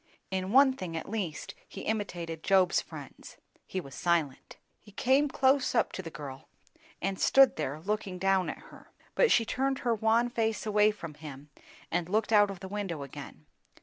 [0.31, 4.57] In one thing at least he imitated Job's friends; he was silent.
[4.79, 6.49] He came close up to the girl
[7.03, 8.89] and stood there, looking down at her.
[9.13, 11.51] But she turned her wan face away from him
[11.91, 13.45] and looked out of the window again.